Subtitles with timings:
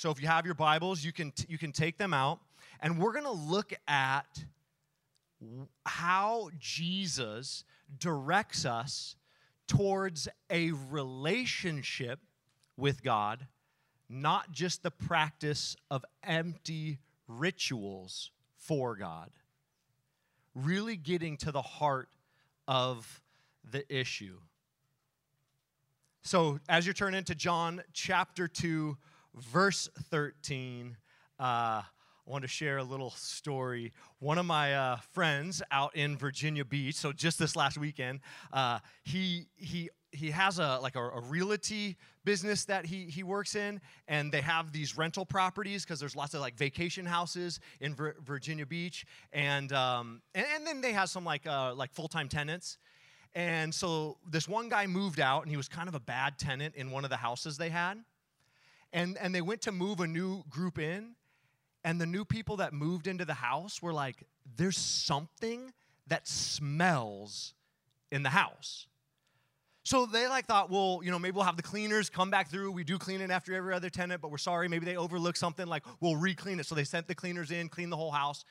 [0.00, 2.40] So if you have your Bibles, you can, you can take them out.
[2.80, 4.42] And we're going to look at
[5.84, 7.64] how Jesus
[7.98, 9.16] directs us
[9.68, 12.18] towards a relationship
[12.78, 13.46] with God,
[14.08, 19.28] not just the practice of empty rituals for God.
[20.54, 22.08] Really getting to the heart
[22.66, 23.20] of
[23.70, 24.38] the issue.
[26.22, 28.96] So, as you turn into John chapter 2,
[29.34, 30.96] verse 13,
[31.38, 31.84] uh, I
[32.26, 33.92] want to share a little story.
[34.18, 38.20] One of my uh, friends out in Virginia Beach, so just this last weekend,
[38.52, 43.54] uh, he, he, he has a like a, a, realty business that he, he works
[43.54, 47.94] in and they have these rental properties because there's lots of like vacation houses in
[47.94, 52.28] Vir- virginia beach and, um, and, and then they have some like uh, like full-time
[52.28, 52.78] tenants
[53.34, 56.74] and so this one guy moved out, and he was kind of a bad tenant
[56.74, 57.98] in one of the houses they had.
[58.92, 61.14] And, and they went to move a new group in,
[61.84, 64.24] and the new people that moved into the house were like,
[64.56, 65.72] there's something
[66.08, 67.54] that smells
[68.10, 68.86] in the house.
[69.82, 72.72] So they like thought, well, you know, maybe we'll have the cleaners come back through.
[72.72, 74.68] We do clean it after every other tenant, but we're sorry.
[74.68, 75.66] Maybe they overlooked something.
[75.66, 76.66] Like we'll re-clean it.
[76.66, 78.44] So they sent the cleaners in, clean the whole house.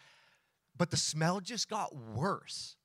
[0.75, 2.77] But the smell just got worse.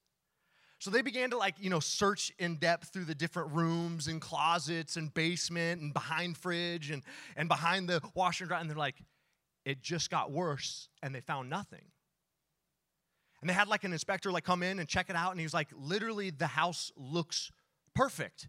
[0.84, 4.20] So they began to like, you know, search in depth through the different rooms and
[4.20, 7.02] closets and basement and behind fridge and,
[7.38, 8.60] and behind the washer and dryer.
[8.60, 8.96] And they're like,
[9.64, 11.86] it just got worse and they found nothing.
[13.40, 15.30] And they had like an inspector like come in and check it out.
[15.30, 17.50] And he was like, literally, the house looks
[17.94, 18.48] perfect.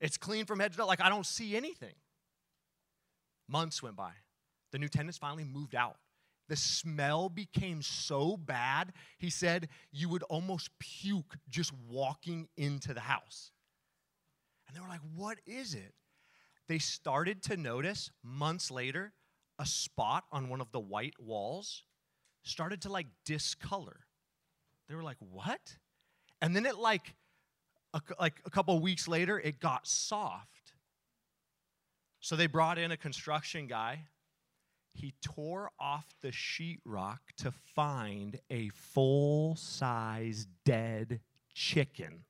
[0.00, 0.86] It's clean from head to toe.
[0.86, 1.94] Like, I don't see anything.
[3.48, 4.12] Months went by.
[4.70, 5.96] The new tenants finally moved out.
[6.48, 13.00] The smell became so bad, he said, you would almost puke just walking into the
[13.00, 13.50] house.
[14.66, 15.94] And they were like, What is it?
[16.68, 19.12] They started to notice months later
[19.58, 21.84] a spot on one of the white walls
[22.42, 24.00] started to like discolor.
[24.88, 25.76] They were like, What?
[26.42, 27.14] And then it like,
[27.94, 30.74] a, like a couple weeks later, it got soft.
[32.20, 34.06] So they brought in a construction guy
[34.94, 41.20] he tore off the sheetrock to find a full size dead
[41.52, 42.24] chicken.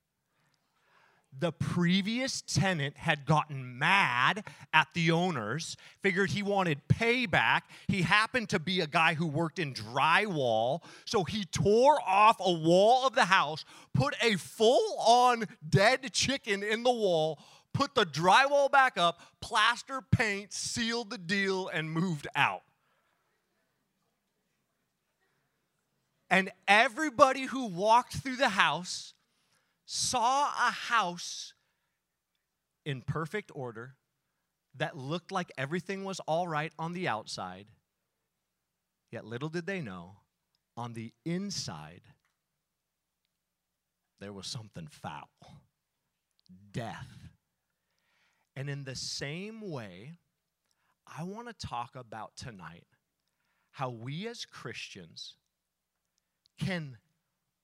[1.37, 7.63] The previous tenant had gotten mad at the owners, figured he wanted payback.
[7.89, 12.53] He happened to be a guy who worked in drywall, so he tore off a
[12.53, 17.41] wall of the house, put a full on dead chicken in the wall,
[17.75, 22.63] put the drywall back up, plaster paint, sealed the deal, and moved out.
[26.31, 29.13] And everybody who walked through the house
[29.85, 31.53] saw a house
[32.87, 33.97] in perfect order
[34.77, 37.67] that looked like everything was all right on the outside.
[39.13, 40.17] Yet little did they know,
[40.77, 42.03] on the inside,
[44.21, 45.29] there was something foul
[46.73, 47.24] death.
[48.57, 50.13] And in the same way,
[51.07, 52.87] I want to talk about tonight
[53.73, 55.35] how we as Christians
[56.59, 56.99] can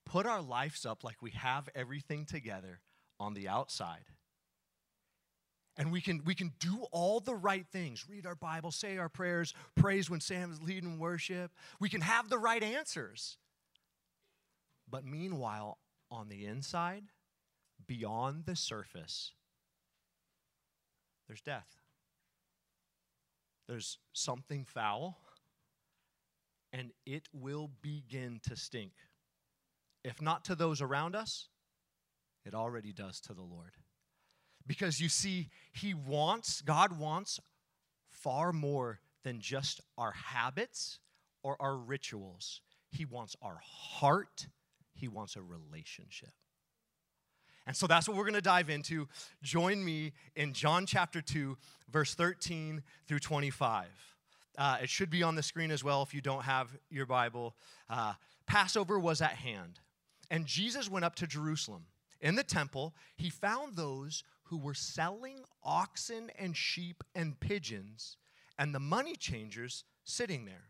[0.05, 2.81] put our lives up like we have everything together
[3.19, 4.05] on the outside.
[5.77, 9.07] And we can, we can do all the right things read our Bible, say our
[9.07, 11.51] prayers, praise when Sam is leading worship.
[11.79, 13.37] We can have the right answers.
[14.89, 15.77] But meanwhile,
[16.11, 17.05] on the inside,
[17.87, 19.31] beyond the surface,
[21.31, 21.77] there's death.
[23.69, 25.17] There's something foul,
[26.73, 28.91] and it will begin to stink.
[30.03, 31.47] If not to those around us,
[32.45, 33.71] it already does to the Lord.
[34.67, 37.39] Because you see, He wants, God wants
[38.09, 40.99] far more than just our habits
[41.43, 42.59] or our rituals.
[42.89, 44.47] He wants our heart,
[44.95, 46.33] He wants a relationship.
[47.67, 49.07] And so that's what we're going to dive into.
[49.43, 51.57] Join me in John chapter 2,
[51.89, 53.87] verse 13 through 25.
[54.57, 57.55] Uh, it should be on the screen as well if you don't have your Bible.
[57.89, 58.13] Uh,
[58.47, 59.79] Passover was at hand,
[60.29, 61.85] and Jesus went up to Jerusalem.
[62.19, 68.17] In the temple, he found those who were selling oxen and sheep and pigeons,
[68.59, 70.69] and the money changers sitting there.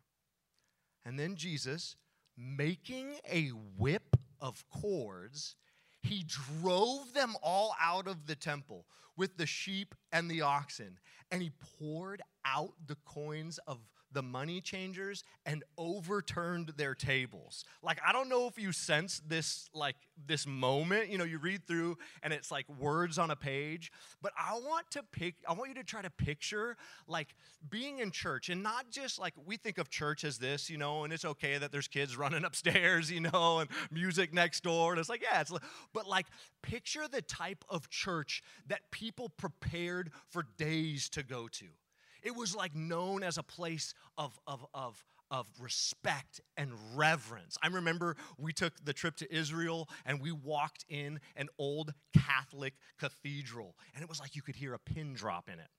[1.03, 1.95] And then Jesus,
[2.37, 5.55] making a whip of cords,
[6.01, 8.85] he drove them all out of the temple
[9.17, 10.97] with the sheep and the oxen,
[11.29, 13.77] and he poured out the coins of
[14.13, 17.65] the money changers and overturned their tables.
[17.81, 21.65] Like I don't know if you sense this like this moment, you know, you read
[21.67, 23.91] through and it's like words on a page,
[24.21, 26.77] but I want to pick I want you to try to picture
[27.07, 27.35] like
[27.69, 31.03] being in church and not just like we think of church as this, you know,
[31.03, 34.99] and it's okay that there's kids running upstairs, you know, and music next door and
[34.99, 35.63] it's like yeah, it's like,
[35.93, 36.27] but like
[36.61, 41.65] picture the type of church that people prepared for days to go to.
[42.23, 47.57] It was like known as a place of, of, of, of respect and reverence.
[47.61, 52.73] I remember we took the trip to Israel and we walked in an old Catholic
[52.99, 55.69] cathedral, and it was like you could hear a pin drop in it.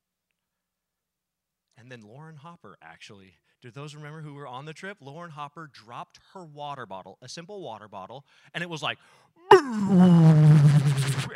[1.79, 4.99] And then Lauren Hopper, actually, do those remember who were on the trip?
[5.01, 8.25] Lauren Hopper dropped her water bottle, a simple water bottle,
[8.55, 8.99] and it was like,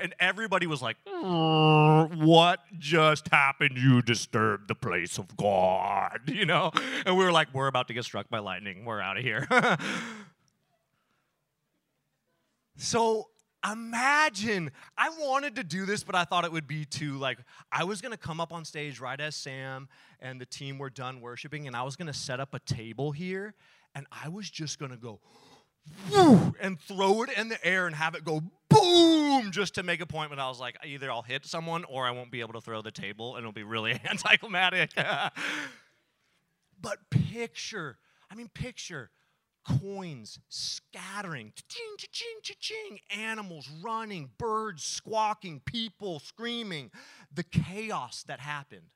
[0.00, 3.76] and everybody was like, What just happened?
[3.76, 6.72] You disturbed the place of God, you know?
[7.04, 8.84] And we were like, We're about to get struck by lightning.
[8.84, 9.46] We're out of here.
[12.76, 13.28] so
[13.68, 17.38] imagine i wanted to do this but i thought it would be too like
[17.72, 19.88] i was going to come up on stage right as sam
[20.20, 23.12] and the team were done worshiping and i was going to set up a table
[23.12, 23.54] here
[23.94, 25.20] and i was just going to go
[26.60, 30.06] and throw it in the air and have it go boom just to make a
[30.06, 32.60] point when I was like, either I'll hit someone or I won't be able to
[32.60, 34.90] throw the table and it'll be really anticlimactic.
[36.80, 37.98] but picture,
[38.30, 39.10] I mean, picture
[39.80, 46.90] coins scattering, ching, ching, ching, ching, animals running, birds squawking, people screaming,
[47.32, 48.90] the chaos that happened.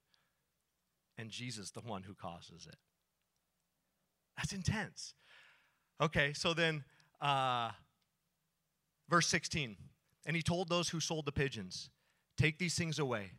[1.18, 2.76] And Jesus, the one who causes it.
[4.36, 5.14] That's intense.
[6.00, 6.84] Okay, so then,
[7.20, 7.70] uh,
[9.08, 9.76] verse 16.
[10.26, 11.90] And he told those who sold the pigeons,
[12.36, 13.32] Take these things away.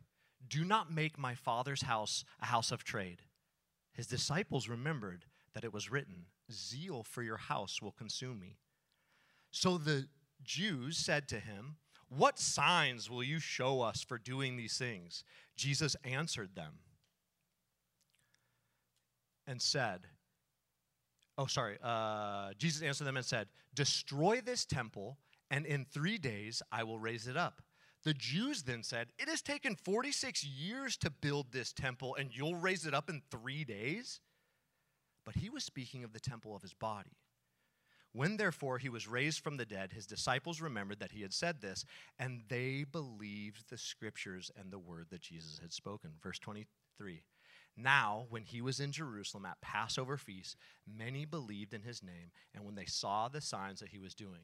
[0.48, 3.22] Do not make my father's house a house of trade.
[3.92, 5.24] His disciples remembered
[5.54, 8.58] that it was written, Zeal for your house will consume me.
[9.50, 10.06] So the
[10.42, 11.76] Jews said to him,
[12.08, 15.24] What signs will you show us for doing these things?
[15.56, 16.74] Jesus answered them
[19.46, 20.08] and said,
[21.42, 21.76] oh, sorry.
[21.82, 25.18] Uh, Jesus answered them and said, Destroy this temple,
[25.50, 27.62] and in three days I will raise it up.
[28.04, 32.54] The Jews then said, It has taken 46 years to build this temple, and you'll
[32.54, 34.20] raise it up in three days?
[35.24, 37.16] But he was speaking of the temple of his body.
[38.12, 41.60] When therefore he was raised from the dead, his disciples remembered that he had said
[41.60, 41.84] this,
[42.18, 46.10] and they believed the scriptures and the word that Jesus had spoken.
[46.22, 47.22] Verse 23
[47.76, 52.64] now, when he was in Jerusalem at Passover feast, many believed in his name, and
[52.64, 54.42] when they saw the signs that he was doing.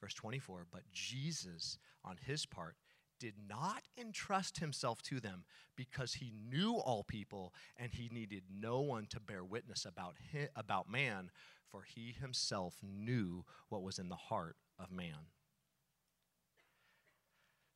[0.00, 2.76] Verse 24, but Jesus, on his part,
[3.18, 5.44] did not entrust himself to them
[5.76, 10.48] because he knew all people and he needed no one to bear witness about, him,
[10.56, 11.30] about man,
[11.70, 15.28] for he himself knew what was in the heart of man.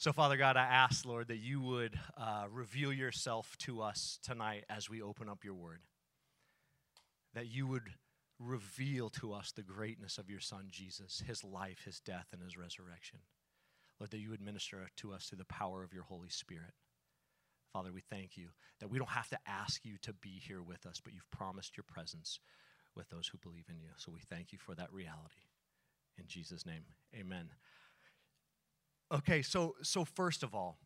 [0.04, 4.64] So, Father God, I ask, Lord, that you would uh, reveal yourself to us tonight
[4.68, 5.80] as we open up your word.
[7.32, 7.88] That you would
[8.38, 12.58] reveal to us the greatness of your Son, Jesus, his life, his death, and his
[12.58, 13.20] resurrection.
[13.98, 16.74] Lord, that you would minister to us through the power of your Holy Spirit.
[17.72, 18.48] Father, we thank you
[18.80, 21.78] that we don't have to ask you to be here with us, but you've promised
[21.78, 22.40] your presence
[22.94, 23.88] with those who believe in you.
[23.96, 25.48] So we thank you for that reality.
[26.18, 26.84] In Jesus' name,
[27.18, 27.48] amen.
[29.12, 30.78] Okay, so so first of all,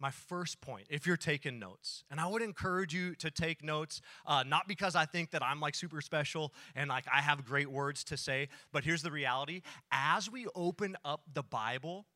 [0.00, 4.00] my first point, if you're taking notes, and I would encourage you to take notes,
[4.26, 7.68] uh, not because I think that I'm like super special and like I have great
[7.70, 12.06] words to say, but here's the reality: as we open up the Bible,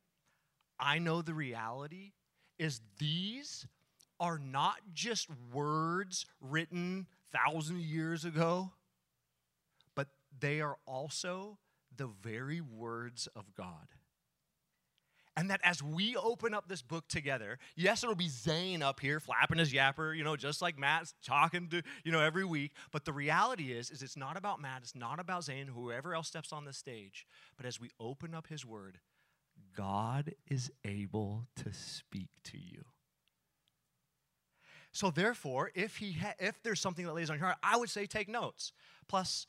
[0.78, 2.12] I know the reality
[2.59, 3.66] is these
[4.21, 8.71] are not just words written thousand years ago,
[9.97, 10.06] but
[10.38, 11.59] they are also
[11.97, 13.88] the very words of God.
[15.36, 19.18] And that as we open up this book together, yes, it'll be Zane up here
[19.18, 22.72] flapping his yapper, you know, just like Matt's talking to, you know, every week.
[22.90, 26.28] But the reality is, is it's not about Matt, it's not about Zane, whoever else
[26.28, 27.26] steps on the stage.
[27.56, 28.98] But as we open up his word,
[29.74, 32.84] God is able to speak to you.
[34.92, 37.88] So therefore, if he ha- if there's something that lays on your heart, I would
[37.88, 38.72] say take notes.
[39.08, 39.46] Plus,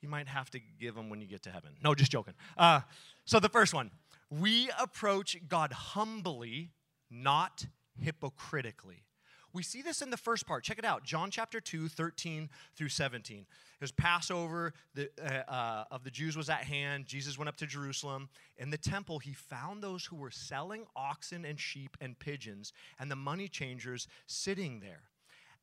[0.00, 1.72] you might have to give them when you get to heaven.
[1.82, 2.34] No, just joking.
[2.56, 2.80] Uh,
[3.24, 3.90] so the first one
[4.30, 6.72] we approach God humbly,
[7.10, 7.66] not
[8.00, 9.04] hypocritically.
[9.54, 10.62] We see this in the first part.
[10.62, 13.38] Check it out John chapter 2, 13 through 17.
[13.40, 13.46] It
[13.80, 17.06] was Passover the, uh, uh, of the Jews was at hand.
[17.06, 18.28] Jesus went up to Jerusalem.
[18.58, 23.10] In the temple, he found those who were selling oxen and sheep and pigeons and
[23.10, 25.07] the money changers sitting there.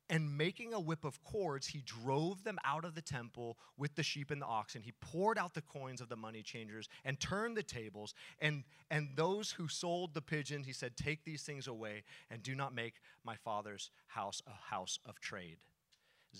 [0.08, 4.04] And making a whip of cords, he drove them out of the temple with the
[4.04, 4.82] sheep and the oxen.
[4.82, 8.14] He poured out the coins of the money changers and turned the tables.
[8.40, 12.54] And, and those who sold the pigeons, he said, Take these things away and do
[12.54, 12.94] not make
[13.24, 15.58] my father's house a house of trade.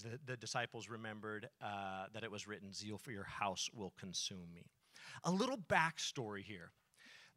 [0.03, 4.53] The, the disciples remembered uh, that it was written, Zeal for your house will consume
[4.55, 4.67] me.
[5.25, 6.71] A little backstory here.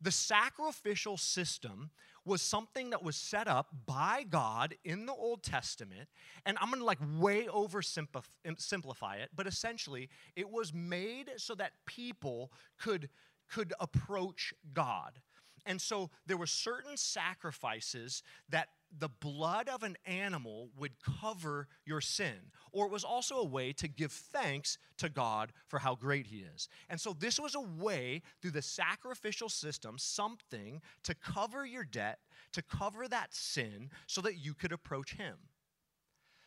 [0.01, 1.91] The sacrificial system
[2.25, 6.07] was something that was set up by God in the Old Testament.
[6.45, 11.73] And I'm going to like way oversimplify it, but essentially it was made so that
[11.85, 13.09] people could,
[13.49, 15.19] could approach God.
[15.65, 22.01] And so there were certain sacrifices that the blood of an animal would cover your
[22.01, 22.51] sin.
[22.71, 26.45] Or it was also a way to give thanks to God for how great He
[26.55, 26.67] is.
[26.89, 32.19] And so this was a way through the sacrificial system, something to cover your debt,
[32.53, 35.37] to cover that sin, so that you could approach Him.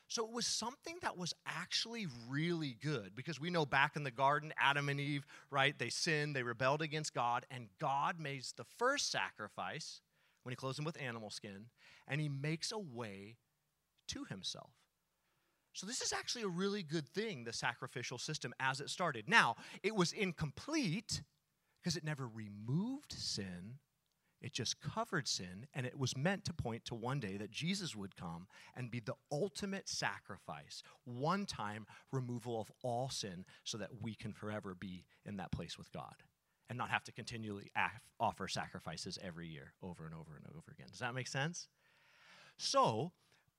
[0.09, 4.11] So it was something that was actually really good because we know back in the
[4.11, 5.79] garden, Adam and Eve, right?
[5.79, 10.03] They sinned, they rebelled against God, and God made the first sacrifice
[10.43, 11.67] when he clothes him with animal skin,
[12.09, 13.37] and he makes a way
[14.09, 14.73] to himself.
[15.75, 19.29] So, this is actually a really good thing, the sacrificial system as it started.
[19.29, 21.23] Now, it was incomplete
[21.81, 23.79] because it never removed sin,
[24.43, 27.97] it just covered sin, and it was meant to point to one day that Jesus
[27.97, 28.47] would come
[28.77, 34.35] and be the ultimate sacrifice, one time removal of all sin, so that we can
[34.35, 36.15] forever be in that place with God
[36.73, 40.73] and not have to continually af- offer sacrifices every year over and over and over
[40.73, 40.87] again.
[40.91, 41.69] Does that make sense?
[42.57, 43.13] So,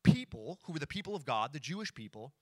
[0.03, 2.34] people who were the people of God, the Jewish people,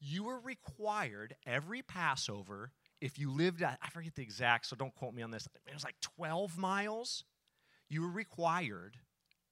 [0.00, 2.72] you were required every Passover
[3.02, 5.74] if you lived at, I forget the exact, so don't quote me on this, it
[5.74, 7.24] was like 12 miles
[7.90, 8.96] you were required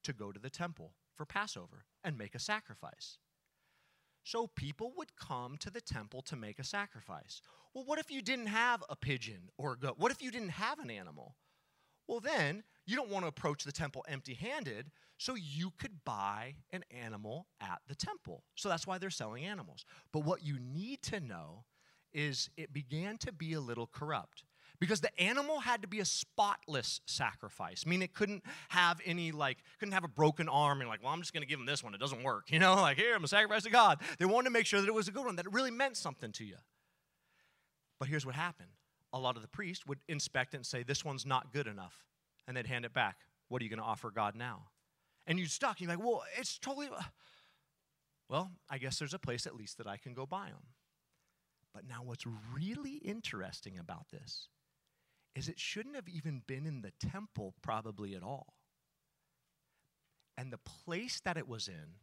[0.03, 3.19] to go to the temple for Passover and make a sacrifice.
[4.23, 7.41] So people would come to the temple to make a sacrifice.
[7.77, 9.99] Well, what if you didn't have a pigeon or a goat?
[9.99, 11.35] What if you didn't have an animal?
[12.07, 16.55] Well, then you don't want to approach the temple empty handed, so you could buy
[16.71, 18.41] an animal at the temple.
[18.55, 19.85] So that's why they're selling animals.
[20.11, 21.65] But what you need to know
[22.11, 24.43] is it began to be a little corrupt
[24.79, 27.83] because the animal had to be a spotless sacrifice.
[27.85, 31.13] I mean, it couldn't have any, like, couldn't have a broken arm and, like, well,
[31.13, 31.93] I'm just going to give him this one.
[31.93, 32.45] It doesn't work.
[32.51, 34.01] You know, like, here, I'm a sacrifice to God.
[34.17, 35.95] They wanted to make sure that it was a good one, that it really meant
[35.95, 36.55] something to you.
[37.99, 38.69] But here's what happened
[39.13, 42.05] a lot of the priests would inspect it and say, this one's not good enough.
[42.47, 43.17] And they'd hand it back.
[43.47, 44.67] What are you going to offer God now?
[45.25, 45.79] And you'd stuck.
[45.79, 46.89] You're like, well, it's totally.
[48.29, 50.67] Well, I guess there's a place at least that I can go buy them.
[51.73, 54.49] But now, what's really interesting about this
[55.33, 58.55] is it shouldn't have even been in the temple, probably at all.
[60.37, 61.99] And the place that it was in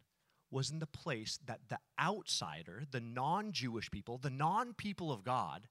[0.49, 5.23] was in the place that the outsider, the non Jewish people, the non people of
[5.23, 5.67] God,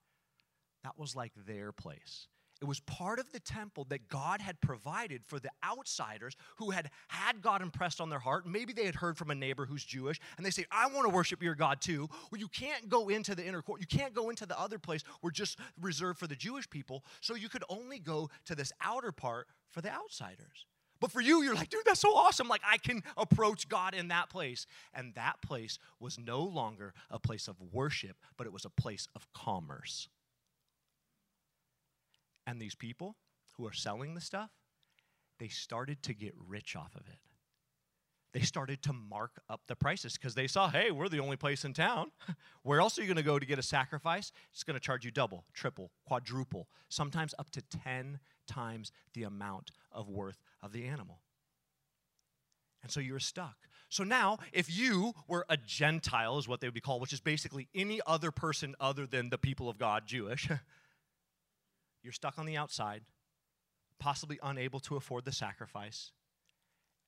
[0.84, 2.28] that was like their place.
[2.62, 6.90] It was part of the temple that God had provided for the outsiders who had
[7.08, 8.46] had God impressed on their heart.
[8.46, 11.14] Maybe they had heard from a neighbor who's Jewish and they say, I want to
[11.14, 12.08] worship your God too.
[12.30, 13.80] Well, you can't go into the inner court.
[13.80, 15.02] You can't go into the other place.
[15.20, 17.04] We're just reserved for the Jewish people.
[17.20, 20.66] So you could only go to this outer part for the outsiders.
[21.00, 22.48] But for you, you're like, dude, that's so awesome.
[22.48, 24.66] Like, I can approach God in that place.
[24.94, 29.06] And that place was no longer a place of worship, but it was a place
[29.14, 30.08] of commerce.
[32.46, 33.16] And these people
[33.56, 34.50] who are selling the stuff,
[35.38, 37.18] they started to get rich off of it.
[38.34, 41.64] They started to mark up the prices because they saw, hey, we're the only place
[41.64, 42.10] in town.
[42.62, 44.32] Where else are you going to go to get a sacrifice?
[44.52, 49.70] It's going to charge you double, triple, quadruple, sometimes up to 10 times the amount
[49.92, 51.20] of worth of the animal.
[52.82, 53.56] And so you're stuck.
[53.88, 57.20] So now, if you were a Gentile, is what they would be called, which is
[57.20, 60.48] basically any other person other than the people of God, Jewish,
[62.04, 63.02] You're stuck on the outside,
[63.98, 66.12] possibly unable to afford the sacrifice.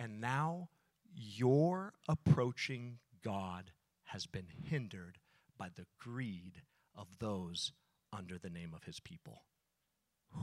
[0.00, 0.70] And now
[1.14, 3.72] your approaching God
[4.04, 5.18] has been hindered
[5.58, 6.62] by the greed
[6.94, 7.72] of those
[8.12, 9.42] under the name of his people.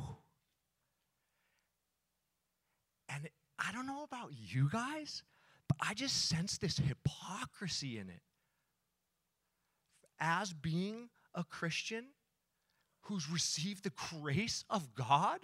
[3.09, 3.29] And
[3.59, 5.21] I don't know about you guys,
[5.67, 8.21] but I just sense this hypocrisy in it.
[10.19, 12.05] As being a Christian,
[13.03, 15.39] who's received the grace of God,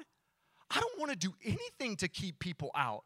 [0.69, 3.03] I don't want to do anything to keep people out.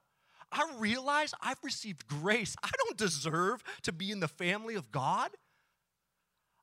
[0.51, 2.55] I realize I've received grace.
[2.63, 5.31] I don't deserve to be in the family of God.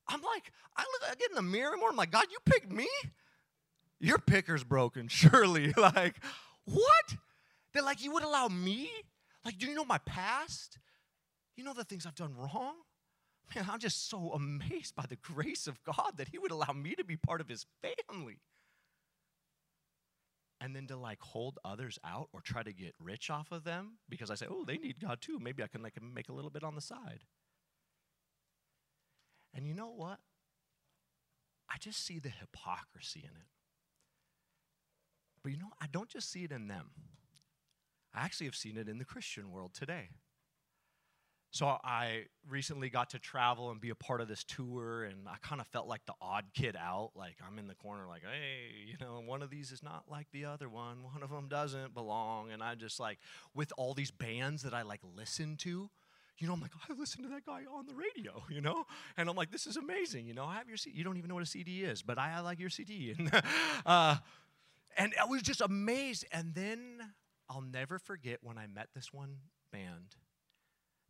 [0.07, 1.91] I'm like, I look, I get in the mirror more.
[1.91, 2.89] I'm like, God, you picked me.
[3.99, 5.73] Your picker's broken, surely.
[5.77, 6.17] like,
[6.65, 7.17] what?
[7.75, 8.91] That like you would allow me?
[9.45, 10.79] Like, do you know my past?
[11.57, 12.75] You know the things I've done wrong?
[13.55, 16.95] Man, I'm just so amazed by the grace of God that He would allow me
[16.95, 18.39] to be part of His family.
[20.61, 23.99] And then to like hold others out or try to get rich off of them
[24.09, 25.39] because I say, oh, they need God too.
[25.41, 27.21] Maybe I can like make a little bit on the side.
[29.55, 30.19] And you know what?
[31.69, 33.47] I just see the hypocrisy in it.
[35.43, 36.91] But you know, I don't just see it in them.
[38.15, 40.11] I actually have seen it in the Christian world today.
[41.53, 45.37] So I recently got to travel and be a part of this tour, and I
[45.43, 47.11] kind of felt like the odd kid out.
[47.17, 50.29] Like I'm in the corner, like, hey, you know, one of these is not like
[50.33, 51.03] the other one.
[51.03, 52.53] One of them doesn't belong.
[52.53, 53.19] And I just like,
[53.53, 55.91] with all these bands that I like listen to,
[56.39, 58.87] you know, I'm like, I listen to that guy on the radio, you know?
[59.17, 60.45] And I'm like, this is amazing, you know?
[60.45, 60.97] I have your CD.
[60.97, 63.15] You don't even know what a CD is, but I, I like your CD.
[63.19, 63.43] And,
[63.85, 64.17] uh,
[64.97, 66.25] and I was just amazed.
[66.33, 67.01] And then
[67.49, 69.37] I'll never forget when I met this one
[69.73, 70.17] band.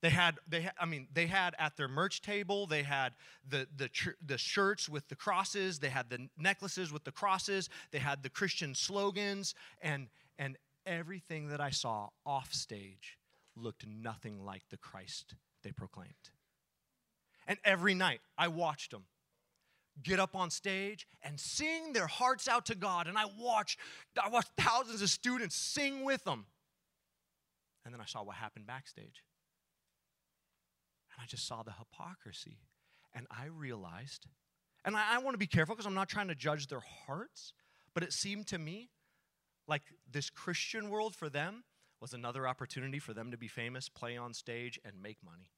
[0.03, 3.13] They had, they I mean, they had at their merch table, they had
[3.49, 3.91] the, the,
[4.25, 8.31] the shirts with the crosses, they had the necklaces with the crosses, they had the
[8.31, 13.19] Christian slogans, and, and everything that I saw off stage
[13.57, 16.31] looked nothing like the Christ they proclaimed.
[17.47, 19.05] And every night I watched them
[20.03, 23.07] get up on stage and sing their hearts out to God.
[23.07, 23.79] And I watched,
[24.23, 26.47] I watched thousands of students sing with them.
[27.85, 29.23] And then I saw what happened backstage.
[31.21, 32.59] And I just saw the hypocrisy.
[33.15, 34.27] And I realized,
[34.85, 37.53] and I, I want to be careful because I'm not trying to judge their hearts,
[37.93, 38.89] but it seemed to me
[39.67, 41.65] like this Christian world for them
[42.01, 45.51] was another opportunity for them to be famous, play on stage, and make money.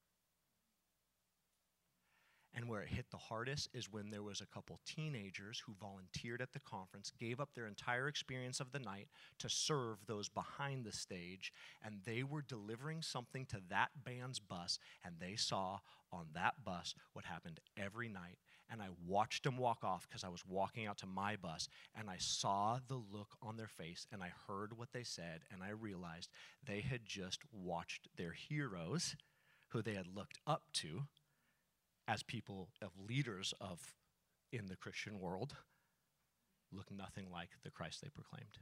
[2.54, 6.42] And where it hit the hardest is when there was a couple teenagers who volunteered
[6.42, 10.84] at the conference, gave up their entire experience of the night to serve those behind
[10.84, 11.50] the stage,
[11.82, 15.78] and they were delivering something to that band's bus, and they saw
[16.12, 18.36] on that bus what happened every night.
[18.70, 22.10] And I watched them walk off because I was walking out to my bus, and
[22.10, 25.70] I saw the look on their face, and I heard what they said, and I
[25.70, 26.28] realized
[26.66, 29.16] they had just watched their heroes,
[29.68, 31.04] who they had looked up to
[32.08, 33.94] as people of leaders of
[34.52, 35.54] in the Christian world
[36.72, 38.58] look nothing like the Christ they proclaimed.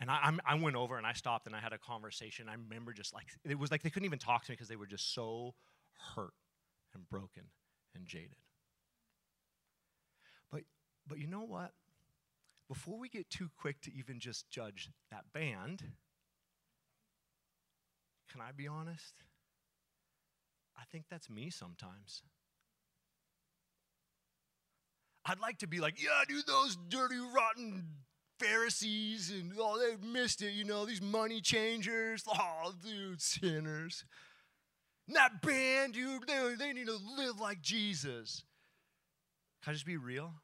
[0.00, 2.48] And I, I, went over and I stopped and I had a conversation.
[2.50, 4.76] I remember just like, it was like they couldn't even talk to me because they
[4.76, 5.54] were just so
[6.14, 6.34] hurt
[6.94, 7.44] and broken
[7.94, 8.36] and jaded.
[10.52, 10.62] But,
[11.06, 11.72] but you know what?
[12.68, 15.82] Before we get too quick to even just judge that band,
[18.30, 19.14] can I be honest?
[20.78, 22.22] I think that's me sometimes.
[25.24, 27.84] I'd like to be like, yeah, dude, those dirty, rotten
[28.38, 32.24] Pharisees and oh, they missed it, you know, these money changers.
[32.38, 34.04] Oh, dude, sinners.
[35.06, 38.42] And that band, dude, they, they need to live like Jesus.
[39.62, 40.34] Can I just be real?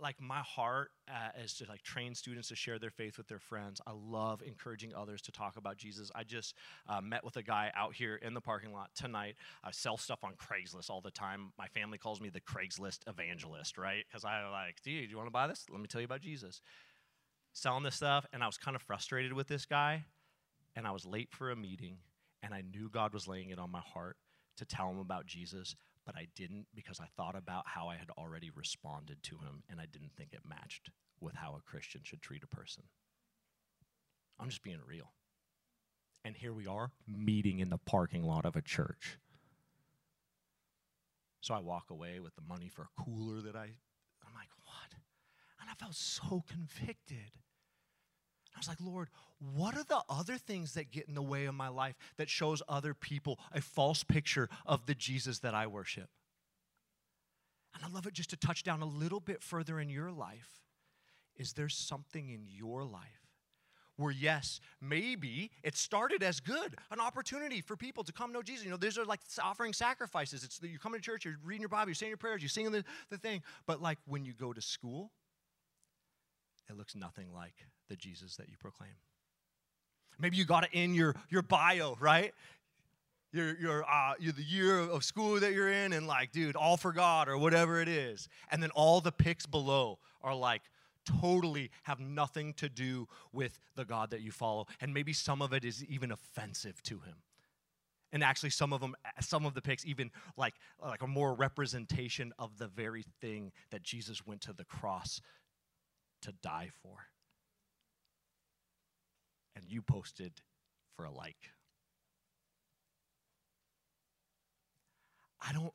[0.00, 3.38] Like my heart uh, is to like train students to share their faith with their
[3.38, 3.80] friends.
[3.86, 6.10] I love encouraging others to talk about Jesus.
[6.14, 6.54] I just
[6.88, 9.36] uh, met with a guy out here in the parking lot tonight.
[9.64, 11.52] I sell stuff on Craigslist all the time.
[11.58, 14.04] My family calls me the Craigslist evangelist, right?
[14.08, 15.66] Because I like, dude, you want to buy this?
[15.70, 16.60] Let me tell you about Jesus.
[17.52, 20.04] Selling this stuff, and I was kind of frustrated with this guy,
[20.76, 21.98] and I was late for a meeting,
[22.42, 24.16] and I knew God was laying it on my heart
[24.56, 25.74] to tell him about Jesus
[26.10, 29.80] but I didn't because I thought about how I had already responded to him and
[29.80, 32.82] I didn't think it matched with how a Christian should treat a person.
[34.40, 35.12] I'm just being real.
[36.24, 39.18] And here we are meeting in the parking lot of a church.
[41.42, 43.66] So I walk away with the money for a cooler that I,
[44.26, 44.98] I'm like, what?
[45.60, 47.30] And I felt so convicted.
[48.54, 49.08] I was like, Lord,
[49.54, 52.62] what are the other things that get in the way of my life that shows
[52.68, 56.10] other people a false picture of the Jesus that I worship?
[57.74, 60.50] And I love it just to touch down a little bit further in your life.
[61.36, 63.02] Is there something in your life
[63.96, 68.64] where, yes, maybe it started as good, an opportunity for people to come know Jesus?
[68.64, 70.44] You know, these are like offering sacrifices.
[70.44, 72.72] It's you come to church, you're reading your Bible, you're saying your prayers, you're singing
[72.72, 73.42] the, the thing.
[73.66, 75.12] But like when you go to school,
[76.68, 77.54] it looks nothing like
[77.90, 78.96] the Jesus that you proclaim.
[80.18, 82.32] Maybe you got it in your, your bio, right?
[83.32, 86.76] Your, your, uh, your, the year of school that you're in, and like, dude, all
[86.76, 88.28] for God or whatever it is.
[88.50, 90.62] And then all the pics below are like
[91.04, 94.66] totally have nothing to do with the God that you follow.
[94.80, 97.16] And maybe some of it is even offensive to him.
[98.12, 102.32] And actually, some of them, some of the pics, even like like a more representation
[102.40, 105.20] of the very thing that Jesus went to the cross
[106.22, 106.96] to die for.
[109.70, 110.32] You posted
[110.96, 111.36] for a like.
[115.40, 115.72] I don't.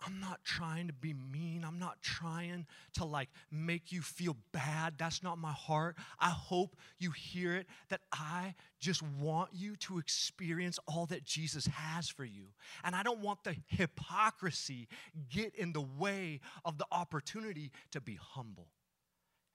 [0.00, 1.64] I'm not trying to be mean.
[1.66, 4.94] I'm not trying to like make you feel bad.
[4.96, 5.96] That's not my heart.
[6.18, 11.66] I hope you hear it that I just want you to experience all that Jesus
[11.66, 12.46] has for you.
[12.84, 14.88] And I don't want the hypocrisy
[15.28, 18.68] get in the way of the opportunity to be humble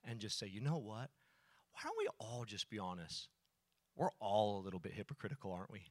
[0.04, 1.10] and just say, "You know what?
[1.74, 3.28] Why don't we all just be honest?
[3.96, 5.82] We're all a little bit hypocritical, aren't we?"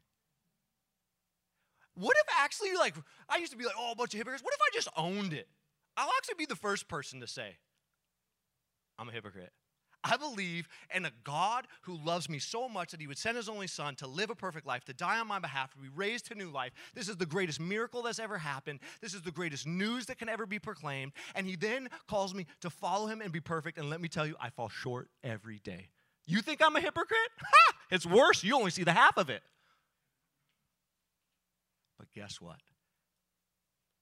[1.96, 2.96] What if actually, like,
[3.30, 4.44] I used to be like, oh, a bunch of hypocrites.
[4.44, 5.48] What if I just owned it?
[5.96, 7.58] I'll actually be the first person to say,
[8.98, 9.52] I'm a hypocrite.
[10.04, 13.48] I believe in a God who loves me so much that he would send his
[13.48, 16.28] only son to live a perfect life, to die on my behalf, to be raised
[16.28, 16.74] to new life.
[16.94, 18.80] This is the greatest miracle that's ever happened.
[19.02, 21.14] This is the greatest news that can ever be proclaimed.
[21.36, 23.78] And he then calls me to follow him and be perfect.
[23.78, 25.88] And let me tell you, I fall short every day.
[26.26, 27.18] You think I'm a hypocrite?
[27.44, 27.74] Ha!
[27.92, 28.44] It's worse.
[28.44, 29.44] You only see the half of it.
[32.00, 32.60] But guess what?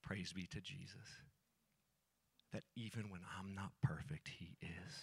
[0.01, 0.95] Praise be to Jesus.
[2.53, 4.93] That even when I'm not perfect, He is.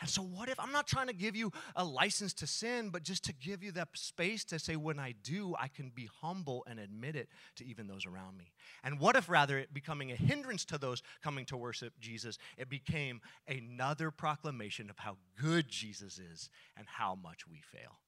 [0.00, 3.02] And so, what if I'm not trying to give you a license to sin, but
[3.02, 6.64] just to give you that space to say, when I do, I can be humble
[6.68, 8.52] and admit it to even those around me?
[8.84, 12.68] And what if, rather, it becoming a hindrance to those coming to worship Jesus, it
[12.68, 18.00] became another proclamation of how good Jesus is and how much we fail?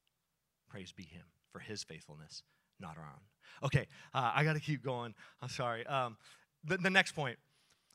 [0.69, 2.43] Praise be Him for His faithfulness
[2.79, 3.67] not our own.
[3.67, 5.13] Okay, uh, I got to keep going.
[5.41, 5.85] I'm sorry.
[5.85, 6.17] Um,
[6.63, 7.37] the, the next point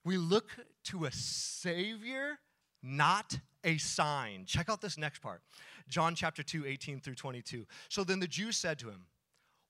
[0.05, 0.51] we look
[0.85, 2.39] to a Savior,
[2.85, 4.45] not a sign.
[4.47, 5.41] Check out this next part
[5.89, 7.67] John chapter 2, 18 through 22.
[7.89, 9.07] So then the Jews said to him,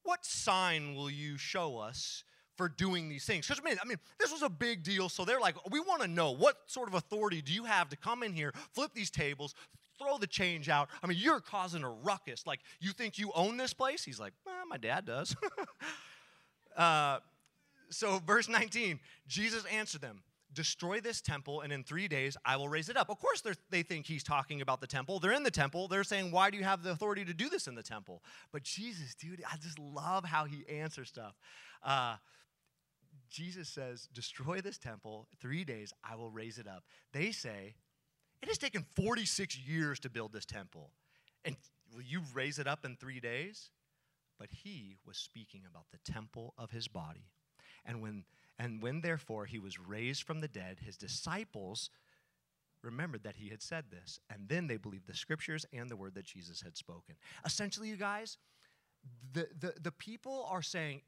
[0.03, 2.25] What sign will you show us?
[2.57, 3.49] For doing these things.
[3.49, 5.09] Because, I mean, I mean, this was a big deal.
[5.09, 7.97] So they're like, we want to know what sort of authority do you have to
[7.97, 9.57] come in here, flip these tables,
[9.99, 10.89] throw the change out.
[11.03, 12.47] I mean, you're causing a ruckus.
[12.47, 14.05] Like, you think you own this place?
[14.05, 14.35] He's like,
[14.69, 15.35] my dad does.
[16.77, 17.19] uh,
[17.91, 20.23] so, verse 19, Jesus answered them,
[20.55, 23.11] Destroy this temple, and in three days I will raise it up.
[23.11, 25.19] Of course, they think he's talking about the temple.
[25.19, 25.89] They're in the temple.
[25.89, 28.23] They're saying, Why do you have the authority to do this in the temple?
[28.53, 31.35] But Jesus, dude, I just love how he answers stuff.
[31.83, 32.17] Uh,
[33.29, 36.85] Jesus says, Destroy this temple, three days I will raise it up.
[37.13, 37.75] They say,
[38.45, 40.91] it has taken 46 years to build this temple.
[41.47, 41.57] And
[41.95, 43.71] will you raise it up in three days?
[44.39, 47.31] But he was speaking about the temple of his body.
[47.85, 48.25] And when,
[48.59, 51.91] and when therefore he was raised from the dead, his disciples
[52.83, 54.21] remembered that he had said this.
[54.31, 57.17] And then they believed the scriptures and the word that Jesus had spoken.
[57.45, 58.39] Essentially, you guys,
[59.33, 61.03] the, the, the people are saying,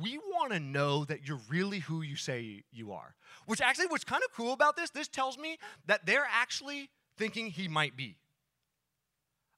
[0.00, 3.14] we want to know that you're really who you say you are.
[3.46, 7.48] Which actually, what's kind of cool about this, this tells me that they're actually thinking
[7.48, 8.16] he might be.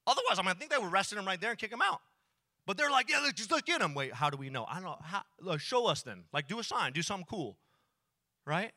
[0.07, 2.01] Otherwise, I'm mean, I think they would arrest him right there and kick him out.
[2.65, 3.93] But they're like, yeah, let's just look get him.
[3.93, 4.65] Wait, how do we know?
[4.67, 4.97] I don't know.
[5.01, 6.23] How, show us then.
[6.33, 7.57] Like, do a sign, do something cool,
[8.45, 8.71] right?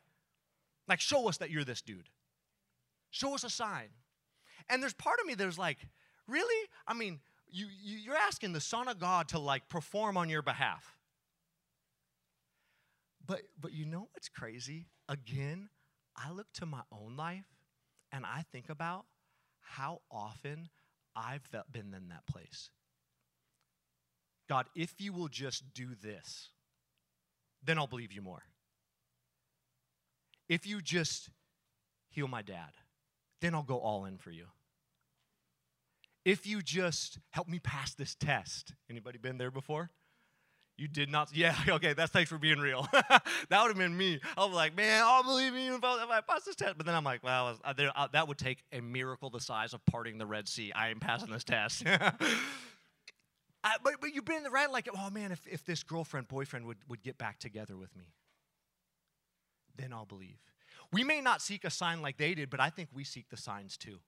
[0.87, 2.09] Like, show us that you're this dude.
[3.11, 3.89] Show us a sign.
[4.69, 5.79] And there's part of me that's like,
[6.27, 6.69] really?
[6.87, 7.21] I mean,
[7.51, 10.95] you, you, you're asking the Son of God to like perform on your behalf.
[13.27, 14.87] But but you know what's crazy?
[15.09, 15.69] Again,
[16.17, 17.45] I look to my own life
[18.11, 19.05] and I think about
[19.61, 20.71] how often
[21.15, 22.71] I've been in that place.
[24.49, 26.49] God, if you will just do this,
[27.63, 28.43] then I'll believe you more.
[30.49, 31.31] If you just
[32.09, 32.71] heal my dad,
[33.41, 34.47] then I'll go all in for you.
[36.25, 38.73] If you just help me pass this test.
[38.91, 39.91] Anybody been there before?
[40.79, 41.35] You did not.
[41.35, 42.87] Yeah, okay, that's thanks for being real.
[42.93, 44.21] that would have been me.
[44.37, 46.77] I was like, man, I'll believe you if I pass this test.
[46.77, 49.75] But then I'm like, well, uh, there, uh, that would take a miracle the size
[49.75, 50.73] of parting the Red Sea.
[50.73, 51.85] I am passing this test.
[53.69, 56.29] I, but, but you've been in the right, like, oh man, if, if this girlfriend,
[56.29, 58.15] boyfriend would, would get back together with me,
[59.77, 60.39] then I'll believe.
[60.91, 63.37] We may not seek a sign like they did, but I think we seek the
[63.37, 63.99] signs too.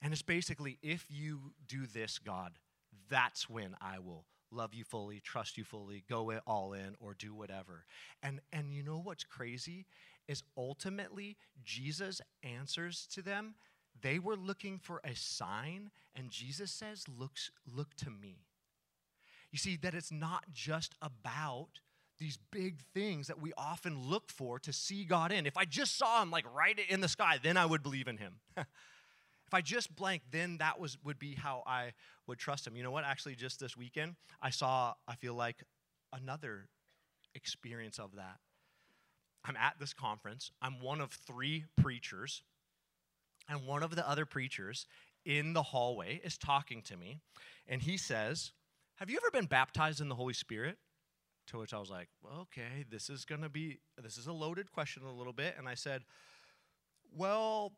[0.00, 2.52] And it's basically if you do this, God,
[3.10, 7.14] that's when I will love you fully, trust you fully, go it all in, or
[7.14, 7.84] do whatever.
[8.22, 9.86] And, and you know what's crazy?
[10.28, 13.56] Is ultimately Jesus answers to them.
[14.00, 18.38] They were looking for a sign, and Jesus says, Looks, Look to me.
[19.50, 21.80] You see, that it's not just about
[22.18, 25.46] these big things that we often look for to see God in.
[25.46, 28.18] If I just saw him like right in the sky, then I would believe in
[28.18, 28.34] him.
[28.56, 31.92] if I just blank, then that was would be how I
[32.26, 32.76] would trust him.
[32.76, 33.04] You know what?
[33.04, 35.64] Actually, just this weekend, I saw, I feel like,
[36.12, 36.68] another
[37.34, 38.38] experience of that.
[39.44, 40.50] I'm at this conference.
[40.62, 42.42] I'm one of three preachers.
[43.48, 44.86] And one of the other preachers
[45.24, 47.20] in the hallway is talking to me.
[47.66, 48.52] And he says,
[48.96, 50.78] Have you ever been baptized in the Holy Spirit?
[51.48, 52.08] To which I was like,
[52.40, 55.56] okay, this is to be, this is a loaded question a little bit.
[55.58, 56.02] And I said,
[57.14, 57.74] well,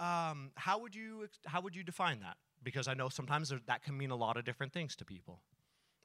[0.00, 2.36] um, how, would you, how would you define that?
[2.64, 5.40] Because I know sometimes that can mean a lot of different things to people.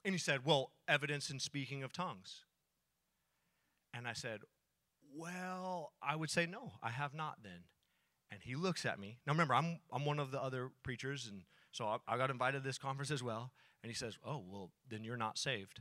[0.04, 2.44] And he said, well, evidence in speaking of tongues.
[3.92, 4.40] And I said,
[5.14, 7.64] well, I would say no, I have not then.
[8.32, 9.18] And he looks at me.
[9.26, 12.62] Now remember, I'm, I'm one of the other preachers, and so I, I got invited
[12.62, 13.52] to this conference as well.
[13.82, 15.80] And he says, oh, well, then you're not saved.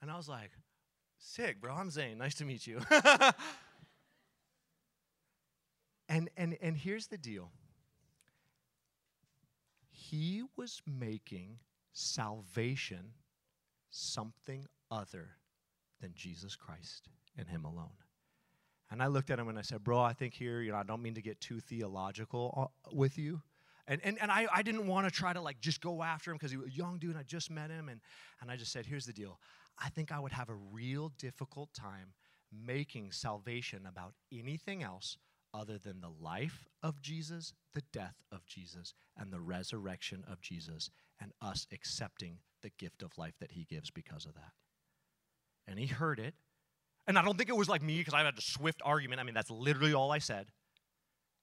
[0.00, 0.50] And I was like,
[1.18, 1.74] sick, bro.
[1.74, 2.18] I'm Zane.
[2.18, 2.80] Nice to meet you.
[6.08, 7.52] and, and, and here's the deal
[9.90, 11.58] he was making
[11.92, 13.12] salvation
[13.90, 15.36] something other
[16.00, 18.01] than Jesus Christ and Him alone.
[18.92, 20.82] And I looked at him and I said, Bro, I think here, you know, I
[20.82, 23.40] don't mean to get too theological uh, with you.
[23.88, 26.36] And, and, and I, I didn't want to try to like just go after him
[26.36, 27.88] because he was a young dude and I just met him.
[27.88, 28.00] And,
[28.42, 29.40] and I just said, Here's the deal
[29.78, 32.12] I think I would have a real difficult time
[32.52, 35.16] making salvation about anything else
[35.54, 40.90] other than the life of Jesus, the death of Jesus, and the resurrection of Jesus,
[41.18, 44.52] and us accepting the gift of life that he gives because of that.
[45.66, 46.34] And he heard it.
[47.06, 49.20] And I don't think it was like me because I had a swift argument.
[49.20, 50.46] I mean, that's literally all I said.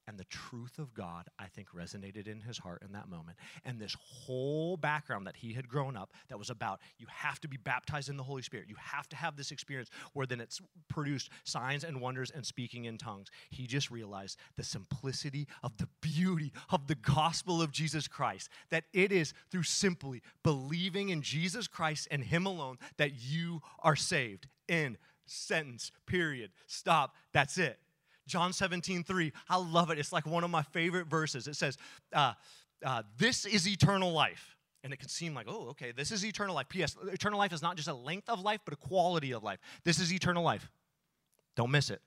[0.09, 3.37] And the truth of God, I think, resonated in his heart in that moment.
[3.63, 7.47] And this whole background that he had grown up that was about you have to
[7.47, 8.69] be baptized in the Holy Spirit.
[8.69, 12.85] You have to have this experience where then it's produced signs and wonders and speaking
[12.85, 13.27] in tongues.
[13.51, 18.49] He just realized the simplicity of the beauty of the gospel of Jesus Christ.
[18.71, 23.95] That it is through simply believing in Jesus Christ and him alone that you are
[23.95, 24.47] saved.
[24.67, 24.97] End.
[25.29, 25.91] Sentence.
[26.05, 26.51] Period.
[26.67, 27.15] Stop.
[27.33, 27.79] That's it.
[28.27, 29.33] John 17, 3.
[29.49, 29.99] I love it.
[29.99, 31.47] It's like one of my favorite verses.
[31.47, 31.77] It says,
[32.13, 32.33] uh,
[32.85, 34.55] uh, This is eternal life.
[34.83, 36.69] And it can seem like, oh, okay, this is eternal life.
[36.69, 36.95] P.S.
[37.11, 39.59] Eternal life is not just a length of life, but a quality of life.
[39.83, 40.71] This is eternal life.
[41.55, 42.01] Don't miss it.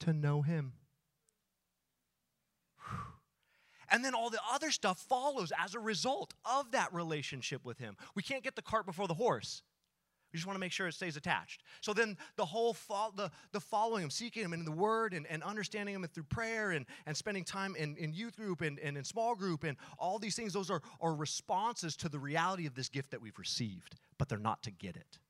[0.00, 0.74] To know Him.
[3.90, 7.96] And then all the other stuff follows as a result of that relationship with Him.
[8.16, 9.62] We can't get the cart before the horse.
[10.34, 11.62] We just want to make sure it stays attached.
[11.80, 15.28] So then the whole fo- the, the following him, seeking him in the word and,
[15.28, 18.98] and understanding him through prayer and, and spending time in, in youth group and, and
[18.98, 22.74] in small group and all these things, those are, are responses to the reality of
[22.74, 25.20] this gift that we've received, but they're not to get it.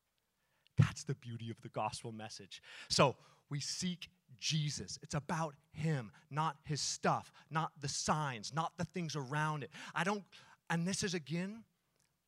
[0.79, 2.63] That's the beauty of the gospel message.
[2.89, 3.15] So
[3.51, 4.09] we seek
[4.41, 4.99] Jesus.
[5.03, 9.71] It's about him, not his stuff, not the signs, not the things around it.
[9.95, 10.23] I don't,
[10.71, 11.65] and this is again,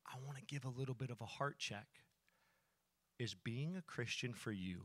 [0.05, 1.87] I want to give a little bit of a heart check
[3.19, 4.83] is being a Christian for you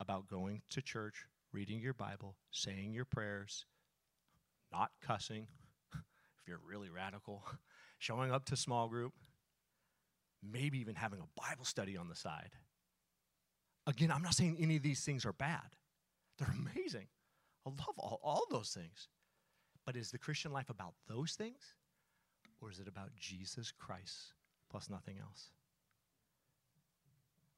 [0.00, 3.64] about going to church, reading your Bible, saying your prayers,
[4.72, 5.46] not cussing,
[5.94, 7.42] if you're really radical,
[7.98, 9.14] showing up to small group,
[10.42, 12.50] maybe even having a Bible study on the side?
[13.86, 15.76] Again, I'm not saying any of these things are bad,
[16.38, 17.06] they're amazing.
[17.66, 19.08] I love all, all those things.
[19.84, 21.74] But is the Christian life about those things?
[22.60, 24.34] Or is it about Jesus Christ
[24.70, 25.50] plus nothing else?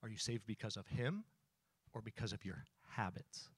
[0.02, 1.24] Are you saved because of Him
[1.92, 3.48] or because of your habits?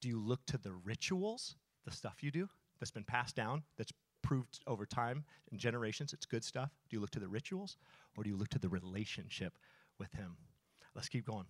[0.00, 3.92] Do you look to the rituals, the stuff you do that's been passed down, that's
[4.22, 6.70] proved over time and generations, it's good stuff?
[6.88, 7.76] Do you look to the rituals
[8.16, 9.58] or do you look to the relationship
[9.98, 10.36] with Him?
[10.94, 11.46] Let's keep going.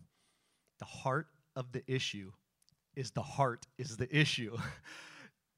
[0.79, 2.33] The heart of the issue
[2.95, 4.57] is the heart is the issue.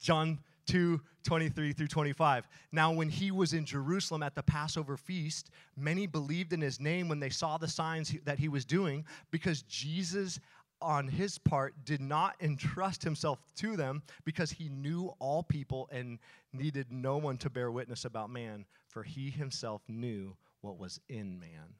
[0.00, 2.48] John 2 23 through 25.
[2.72, 7.08] Now, when he was in Jerusalem at the Passover feast, many believed in his name
[7.08, 10.40] when they saw the signs that he was doing, because Jesus,
[10.80, 16.18] on his part, did not entrust himself to them, because he knew all people and
[16.54, 21.38] needed no one to bear witness about man, for he himself knew what was in
[21.38, 21.74] man.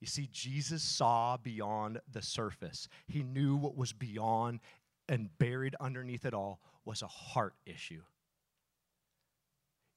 [0.00, 2.88] You see, Jesus saw beyond the surface.
[3.06, 4.60] He knew what was beyond
[5.08, 8.02] and buried underneath it all was a heart issue.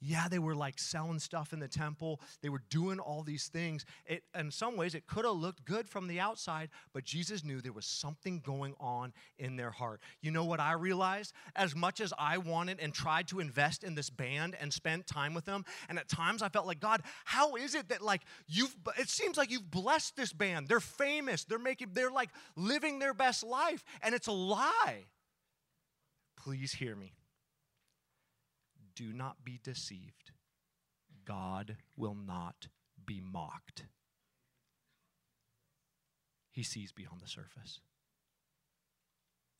[0.05, 2.19] Yeah, they were like selling stuff in the temple.
[2.41, 3.85] They were doing all these things.
[4.05, 7.61] It, in some ways, it could have looked good from the outside, but Jesus knew
[7.61, 10.01] there was something going on in their heart.
[10.21, 11.33] You know what I realized?
[11.55, 15.33] As much as I wanted and tried to invest in this band and spent time
[15.33, 18.75] with them, and at times I felt like, God, how is it that like you've,
[18.99, 20.67] it seems like you've blessed this band.
[20.67, 21.45] They're famous.
[21.45, 25.05] They're making, they're like living their best life, and it's a lie.
[26.43, 27.13] Please hear me
[28.95, 30.31] do not be deceived.
[31.25, 32.67] God will not
[33.05, 33.85] be mocked.
[36.51, 37.79] He sees beyond the surface.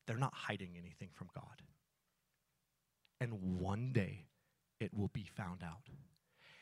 [0.05, 1.63] They're not hiding anything from God.
[3.19, 4.25] And one day
[4.79, 5.89] it will be found out.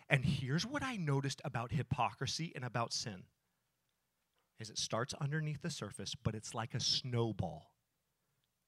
[0.08, 3.24] And here's what I noticed about hypocrisy and about sin
[4.60, 7.71] is it starts underneath the surface, but it's like a snowball.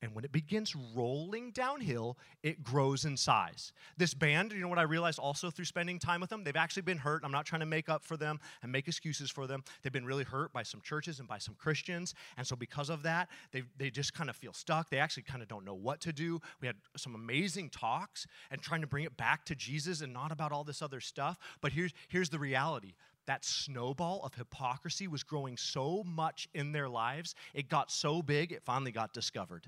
[0.03, 3.71] And when it begins rolling downhill, it grows in size.
[3.95, 6.43] This band, you know what I realized also through spending time with them?
[6.43, 7.21] They've actually been hurt.
[7.23, 9.63] I'm not trying to make up for them and make excuses for them.
[9.81, 12.15] They've been really hurt by some churches and by some Christians.
[12.35, 14.89] And so, because of that, they, they just kind of feel stuck.
[14.89, 16.41] They actually kind of don't know what to do.
[16.59, 20.33] We had some amazing talks and trying to bring it back to Jesus and not
[20.33, 21.39] about all this other stuff.
[21.61, 26.89] But here's, here's the reality that snowball of hypocrisy was growing so much in their
[26.89, 29.65] lives, it got so big, it finally got discovered.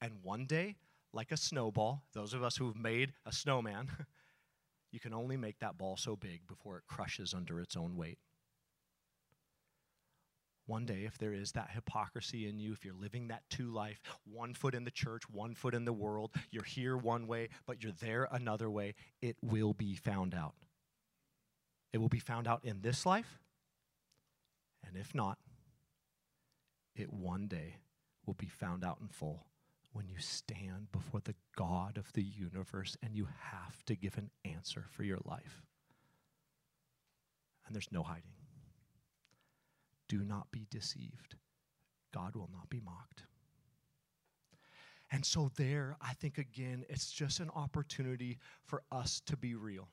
[0.00, 0.76] And one day,
[1.12, 3.88] like a snowball, those of us who've made a snowman,
[4.92, 8.18] you can only make that ball so big before it crushes under its own weight.
[10.66, 14.00] One day, if there is that hypocrisy in you, if you're living that two life,
[14.24, 17.82] one foot in the church, one foot in the world, you're here one way, but
[17.82, 20.54] you're there another way, it will be found out.
[21.92, 23.38] It will be found out in this life,
[24.84, 25.38] and if not,
[26.96, 27.76] it one day
[28.26, 29.46] will be found out in full
[29.96, 34.30] when you stand before the God of the universe and you have to give an
[34.44, 35.62] answer for your life.
[37.66, 38.34] And there's no hiding.
[40.06, 41.36] Do not be deceived.
[42.12, 43.22] God will not be mocked.
[45.10, 49.88] And so, there, I think again, it's just an opportunity for us to be real.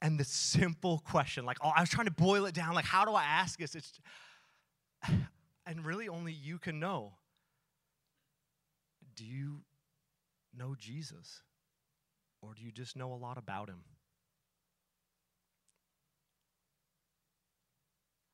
[0.00, 3.04] And the simple question, like, oh, I was trying to boil it down, like, how
[3.04, 3.74] do I ask this?
[3.74, 4.00] It's,
[5.66, 7.14] and really only you can know
[9.20, 9.60] do you
[10.56, 11.42] know Jesus?
[12.40, 13.82] Or do you just know a lot about him?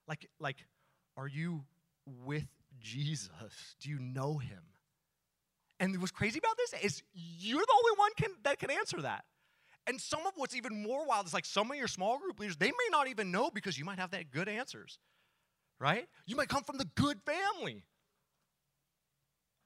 [0.07, 0.59] Like, like,
[1.17, 1.65] are you
[2.25, 2.47] with
[2.79, 3.31] Jesus?
[3.81, 4.63] Do you know him?
[5.81, 9.25] And what's crazy about this is you're the only one can, that can answer that.
[9.89, 12.57] And some of what's even more wild is like some of your small group leaders,
[12.57, 15.01] they may not even know because you might have that good answers,
[15.81, 16.07] right?
[16.27, 17.83] You might come from the good family.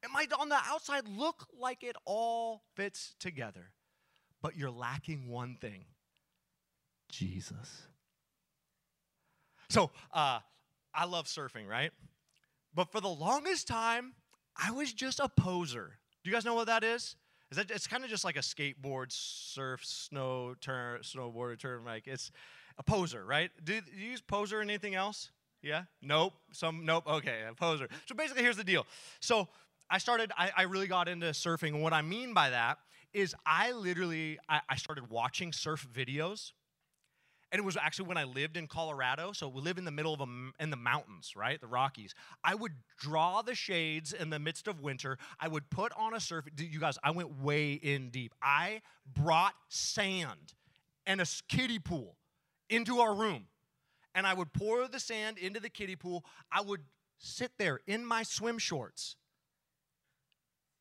[0.02, 3.72] It might on the outside look like it all fits together,
[4.42, 5.84] but you're lacking one thing
[7.10, 7.82] Jesus.
[9.68, 10.40] So, uh,
[10.94, 11.92] I love surfing, right?
[12.74, 14.14] But for the longest time,
[14.56, 15.98] I was just a poser.
[16.22, 17.16] Do you guys know what that is?
[17.50, 22.06] Is that it's kind of just like a skateboard, surf, snow, turn, snowboard, turn, like
[22.06, 22.30] it's
[22.78, 23.50] a poser, right?
[23.62, 25.30] Do, do you use poser in anything else?
[25.62, 25.84] Yeah?
[26.00, 26.34] Nope.
[26.52, 27.04] Some nope.
[27.06, 27.88] Okay, a poser.
[28.06, 28.86] So basically, here's the deal.
[29.20, 29.48] So
[29.90, 31.74] I started, I, I, really got into surfing.
[31.74, 32.78] And what I mean by that
[33.12, 36.52] is I literally, I, I started watching surf videos.
[37.52, 39.32] And it was actually when I lived in Colorado.
[39.32, 40.26] So we live in the middle of a,
[40.60, 41.60] in the mountains, right?
[41.60, 42.14] The Rockies.
[42.44, 45.18] I would draw the shades in the midst of winter.
[45.40, 46.44] I would put on a surf.
[46.56, 48.32] You guys, I went way in deep.
[48.40, 50.54] I brought sand
[51.06, 52.14] and a kiddie pool
[52.68, 53.46] into our room.
[54.14, 56.24] And I would pour the sand into the kiddie pool.
[56.52, 56.82] I would
[57.18, 59.16] sit there in my swim shorts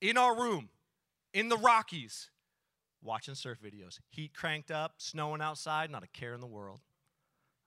[0.02, 0.70] in our room
[1.34, 2.30] in the Rockies
[3.02, 4.00] watching surf videos.
[4.10, 6.80] Heat cranked up, snowing outside, not a care in the world.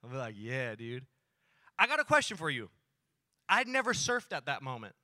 [0.03, 1.05] I'll be like, yeah, dude.
[1.77, 2.69] I got a question for you.
[3.49, 4.95] I'd never surfed at that moment.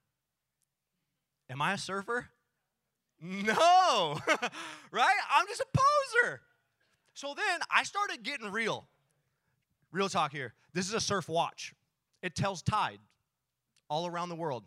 [1.50, 2.28] Am I a surfer?
[3.22, 4.20] No,
[4.92, 5.16] right?
[5.32, 6.42] I'm just a poser.
[7.14, 8.88] So then I started getting real.
[9.92, 10.54] Real talk here.
[10.74, 11.74] This is a surf watch,
[12.22, 13.00] it tells tide
[13.90, 14.64] all around the world.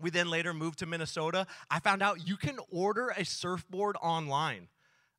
[0.00, 1.46] We then later moved to Minnesota.
[1.70, 4.68] I found out you can order a surfboard online.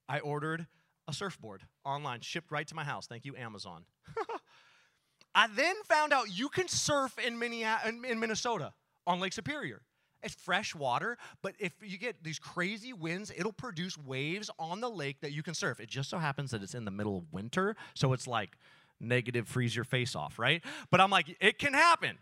[0.08, 0.68] I ordered
[1.08, 3.08] a surfboard online, shipped right to my house.
[3.08, 3.86] Thank you, Amazon.
[5.36, 8.74] I then found out you can surf in, in Minnesota
[9.06, 9.82] on Lake Superior.
[10.24, 14.90] It's fresh water, but if you get these crazy winds, it'll produce waves on the
[14.90, 15.80] lake that you can surf.
[15.80, 18.58] It just so happens that it's in the middle of winter, so it's like
[19.00, 20.64] negative freeze your face off, right?
[20.90, 22.18] But I'm like, it can happen.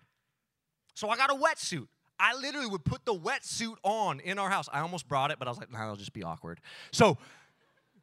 [0.96, 1.88] So I got a wetsuit.
[2.24, 4.70] I literally would put the wetsuit on in our house.
[4.72, 6.62] I almost brought it, but I was like, nah, it'll just be awkward.
[6.94, 7.18] So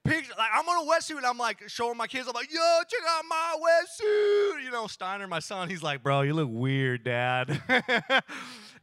[0.04, 0.32] picture.
[0.36, 2.28] Like I'm on a wetsuit and I'm like showing my kids.
[2.28, 4.64] I'm like, yo, check out my wetsuit.
[4.64, 7.62] You know, Steiner, my son, he's like, bro, you look weird, dad.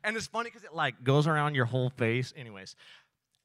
[0.03, 2.33] and it's funny because it like goes around your whole face.
[2.35, 2.75] Anyways,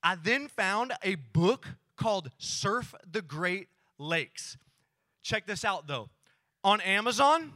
[0.03, 1.67] I then found a book
[1.97, 3.69] called Surf the Great
[3.99, 4.57] Lakes.
[5.23, 6.09] Check this out though.
[6.65, 7.53] On Amazon,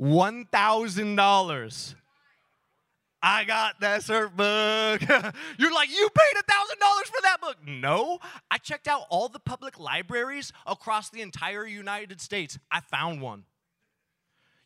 [0.00, 1.94] $1,000.
[3.24, 5.00] I got that surf book.
[5.58, 7.56] You're like, you paid a thousand dollars for that book.
[7.64, 8.18] No,
[8.50, 12.58] I checked out all the public libraries across the entire United States.
[12.70, 13.44] I found one.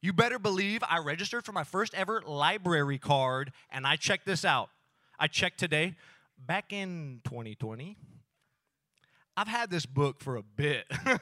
[0.00, 4.44] You better believe I registered for my first ever library card, and I checked this
[4.44, 4.70] out.
[5.18, 5.96] I checked today,
[6.38, 7.96] back in 2020.
[9.36, 10.86] I've had this book for a bit.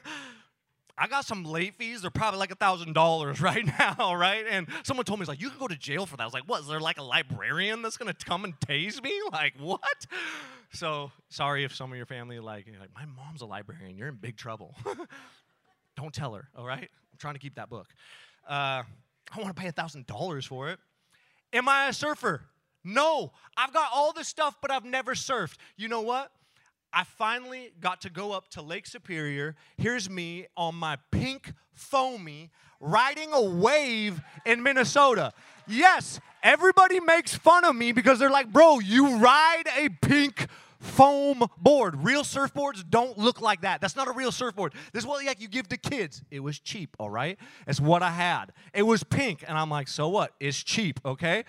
[0.97, 2.01] I got some late fees.
[2.01, 4.45] They're probably like a thousand dollars right now, right?
[4.49, 6.33] And someone told me, "It's like you could go to jail for that." I was
[6.33, 6.61] like, "What?
[6.61, 9.13] Is there like a librarian that's gonna come and tase me?
[9.31, 10.05] Like what?"
[10.71, 13.97] So sorry if some of your family like, like my mom's a librarian.
[13.97, 14.75] You're in big trouble.
[15.95, 16.49] Don't tell her.
[16.57, 16.89] All right?
[17.11, 17.87] I'm trying to keep that book.
[18.47, 18.83] Uh,
[19.31, 20.79] I want to pay a thousand dollars for it.
[21.53, 22.41] Am I a surfer?
[22.83, 23.31] No.
[23.55, 25.57] I've got all this stuff, but I've never surfed.
[25.77, 26.31] You know what?
[26.95, 29.57] I finally got to go up to Lake Superior.
[29.77, 35.33] Here's me on my pink foamy riding a wave in Minnesota.
[35.67, 40.47] Yes, everybody makes fun of me because they're like, bro, you ride a pink
[40.79, 42.01] foam board.
[42.01, 43.81] Real surfboards don't look like that.
[43.81, 44.73] That's not a real surfboard.
[44.93, 46.23] This is what like you give to kids.
[46.31, 47.37] It was cheap, all right?
[47.67, 48.53] It's what I had.
[48.73, 50.31] It was pink, and I'm like, so what?
[50.39, 51.43] It's cheap, okay?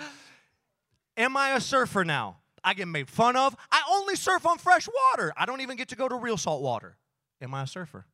[1.17, 2.39] Am I a surfer now?
[2.67, 3.57] I get made fun of.
[3.71, 5.33] I only surf on fresh water.
[5.37, 6.97] I don't even get to go to real salt water.
[7.41, 8.07] Am I a surfer?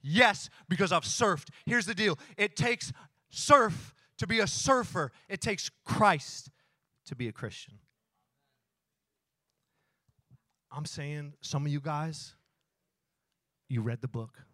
[0.00, 1.50] Yes, because I've surfed.
[1.66, 2.92] Here's the deal it takes
[3.28, 6.50] surf to be a surfer, it takes Christ
[7.06, 7.74] to be a Christian.
[10.72, 12.34] I'm saying, some of you guys,
[13.68, 14.44] you read the book.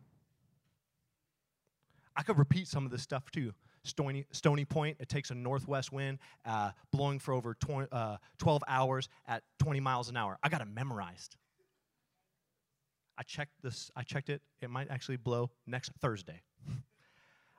[2.17, 3.53] I could repeat some of this stuff too.
[3.83, 4.97] Stony, Stony Point.
[5.01, 9.81] It takes a northwest wind uh, blowing for over 20, uh, 12 hours at 20
[9.81, 10.39] miles an hour.
[10.43, 11.37] I got it memorized.
[13.17, 13.91] I checked this.
[13.97, 14.43] I checked it.
[14.61, 16.43] It might actually blow next Thursday.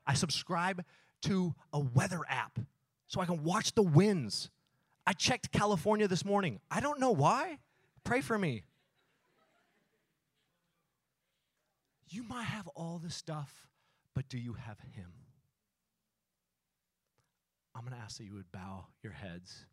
[0.07, 0.83] I subscribe
[1.23, 2.59] to a weather app
[3.07, 4.49] so I can watch the winds.
[5.05, 6.59] I checked California this morning.
[6.69, 7.59] I don't know why.
[8.03, 8.63] Pray for me.
[12.09, 13.67] You might have all this stuff,
[14.13, 15.20] but do you have Him?
[18.01, 19.65] Ask that you would bow your heads,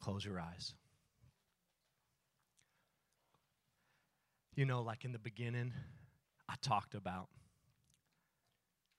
[0.00, 0.74] close your eyes.
[4.54, 5.72] You know, like in the beginning,
[6.48, 7.28] I talked about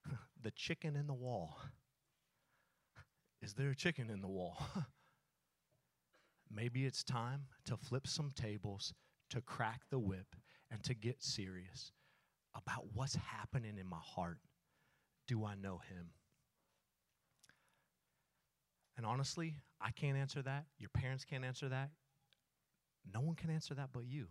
[0.43, 1.57] the chicken in the wall.
[3.41, 4.57] Is there a chicken in the wall?
[6.53, 8.93] Maybe it's time to flip some tables,
[9.29, 10.35] to crack the whip,
[10.69, 11.93] and to get serious
[12.55, 14.39] about what's happening in my heart.
[15.27, 16.09] Do I know Him?
[18.97, 20.65] And honestly, I can't answer that.
[20.77, 21.91] Your parents can't answer that.
[23.11, 24.27] No one can answer that but you.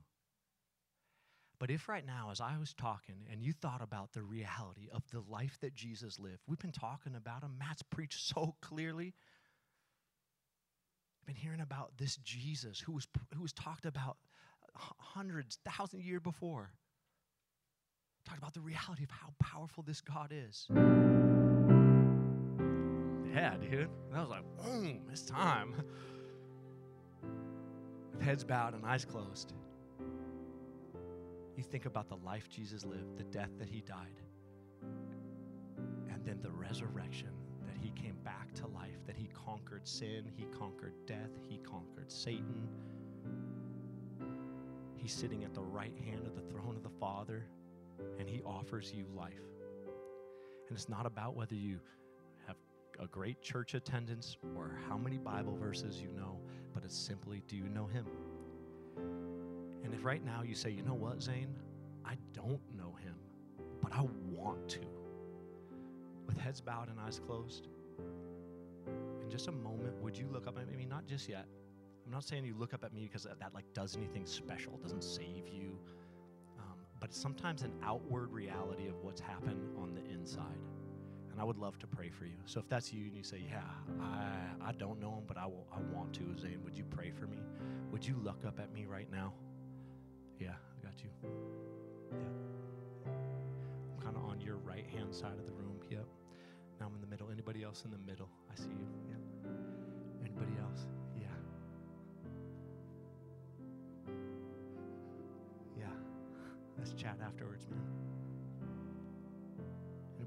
[1.58, 5.02] But if right now, as I was talking, and you thought about the reality of
[5.12, 7.56] the life that Jesus lived, we've been talking about him.
[7.58, 9.14] Matt's preached so clearly.
[11.20, 14.16] I've been hearing about this Jesus who was, who was talked about
[14.74, 16.70] hundreds, thousands of years before.
[18.24, 20.66] Talked about the reality of how powerful this God is
[23.40, 23.88] yeah, dude.
[24.10, 25.74] And I was like, boom, it's time.
[28.12, 29.54] With heads bowed and eyes closed,
[31.56, 34.20] you think about the life Jesus lived, the death that he died,
[34.82, 37.30] and then the resurrection
[37.66, 42.12] that he came back to life, that he conquered sin, he conquered death, he conquered
[42.12, 42.68] Satan.
[44.96, 47.46] He's sitting at the right hand of the throne of the Father,
[48.18, 49.32] and he offers you life.
[50.68, 51.80] And it's not about whether you
[53.00, 56.38] a great church attendance or how many Bible verses you know,
[56.74, 58.06] but it's simply do you know Him?
[59.82, 61.54] And if right now you say, you know what, Zane,
[62.04, 63.14] I don't know Him,
[63.82, 64.80] but I want to,
[66.26, 67.68] with heads bowed and eyes closed,
[69.22, 70.84] in just a moment, would you look up at me?
[70.84, 71.46] Not just yet.
[72.04, 74.76] I'm not saying you look up at me because that, that like does anything special.
[74.82, 75.78] Doesn't save you.
[76.58, 80.58] Um, but sometimes an outward reality of what's happened on the inside
[81.40, 82.36] and I would love to pray for you.
[82.44, 83.62] So if that's you and you say, Yeah,
[84.00, 87.10] I, I don't know him, but I, will, I want to, Zane, would you pray
[87.10, 87.38] for me?
[87.90, 89.32] Would you look up at me right now?
[90.38, 91.08] Yeah, I got you.
[92.12, 92.18] Yeah.
[93.06, 95.80] I'm kind of on your right hand side of the room.
[95.90, 96.06] Yep.
[96.78, 97.30] Now I'm in the middle.
[97.32, 98.28] Anybody else in the middle?
[98.50, 98.88] I see you.
[99.08, 99.50] Yeah.
[100.24, 100.86] Anybody else?
[101.16, 101.26] Yeah.
[105.78, 105.86] Yeah.
[106.78, 108.19] Let's chat afterwards, man.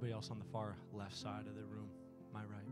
[0.04, 1.88] Anybody else on the far left side of the room?
[2.34, 2.68] My right.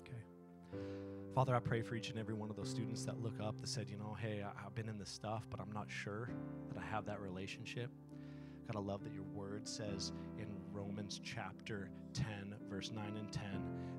[0.00, 0.24] Okay.
[1.36, 3.68] Father, I pray for each and every one of those students that look up that
[3.68, 6.30] said, you know, hey, I've been in this stuff, but I'm not sure
[6.72, 7.92] that I have that relationship.
[8.66, 13.44] God, I love that your word says in Romans chapter 10, verse 9 and 10,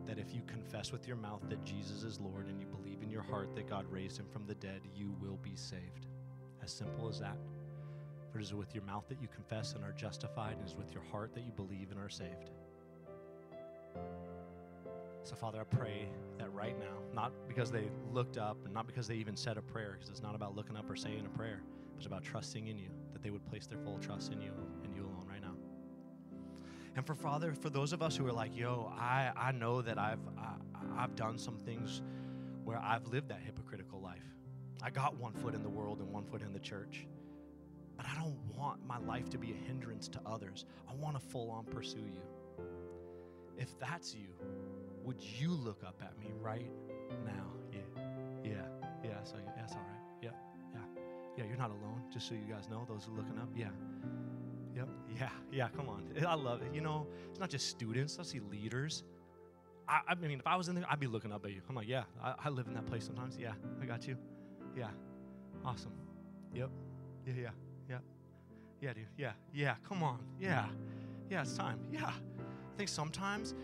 [0.05, 3.09] that if you confess with your mouth that Jesus is Lord and you believe in
[3.09, 6.07] your heart that God raised him from the dead, you will be saved.
[6.61, 7.37] As simple as that.
[8.35, 10.75] For it is with your mouth that you confess and are justified, and it is
[10.75, 12.49] with your heart that you believe and are saved.
[15.23, 19.07] So, Father, I pray that right now, not because they looked up and not because
[19.07, 21.61] they even said a prayer, because it's not about looking up or saying a prayer,
[21.93, 24.51] but it's about trusting in you, that they would place their full trust in you
[24.83, 25.55] and you alone right now.
[26.97, 29.97] And for Father, for those of us who are like, yo, I, I know that
[29.97, 30.55] I've, I,
[30.97, 32.01] I've done some things
[32.65, 34.27] where I've lived that hypocritical life.
[34.83, 37.07] I got one foot in the world and one foot in the church.
[37.97, 40.65] But I don't want my life to be a hindrance to others.
[40.89, 42.21] I want to full on pursue you.
[43.57, 44.27] If that's you,
[45.03, 46.69] would you look up at me right
[47.25, 47.47] now?
[47.71, 47.79] Yeah,
[48.43, 48.51] yeah,
[49.03, 49.23] yeah.
[49.23, 50.01] So yeah, that's all right.
[50.21, 50.35] Yep,
[50.73, 50.79] yeah,
[51.37, 51.43] yeah.
[51.45, 52.03] You're not alone.
[52.11, 53.49] Just so you guys know, those are looking up.
[53.55, 53.69] Yeah,
[54.75, 55.69] yep, yeah, yeah.
[55.69, 56.73] Come on, I love it.
[56.73, 58.17] You know, it's not just students.
[58.19, 59.03] I see leaders.
[59.87, 61.61] I, I mean, if I was in there, I'd be looking up at you.
[61.69, 63.37] I'm like, yeah, I, I live in that place sometimes.
[63.39, 64.17] Yeah, I got you.
[64.75, 64.89] Yeah,
[65.63, 65.93] awesome.
[66.53, 66.69] Yep,
[67.27, 67.49] yeah, yeah,
[67.89, 67.97] yeah,
[68.81, 69.07] yeah, dude.
[69.17, 69.75] Yeah, yeah.
[69.87, 70.19] Come on.
[70.39, 70.65] Yeah,
[71.29, 71.41] yeah.
[71.41, 71.79] It's time.
[71.91, 72.07] Yeah.
[72.07, 73.55] I think sometimes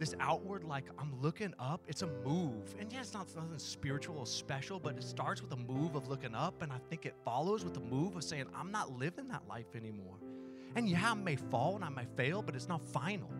[0.00, 2.74] this outward, like I'm looking up, it's a move.
[2.80, 6.08] And yeah, it's not nothing spiritual or special, but it starts with a move of
[6.08, 9.28] looking up, and I think it follows with the move of saying, I'm not living
[9.28, 10.16] that life anymore.
[10.74, 13.30] And yeah, I may fall and I may fail, but it's not final.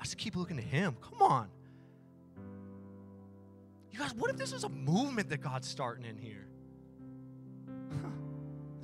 [0.00, 0.96] I just keep looking to Him.
[1.00, 1.48] Come on.
[3.92, 6.48] You guys, what if this is a movement that God's starting in here?